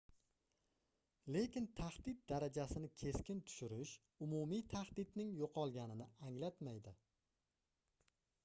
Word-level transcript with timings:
lekin 1.35 1.67
tahdid 1.79 2.23
darajasini 2.31 2.89
keskin 3.01 3.43
tushirish 3.51 3.93
umumiy 4.27 4.65
tahdidning 4.75 5.31
yoʻqolganini 5.43 6.09
anglatmaydi 6.31 6.95